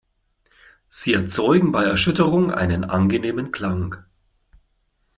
[0.89, 3.97] Sie erzeugen bei Erschütterung einen angenehmen Klang.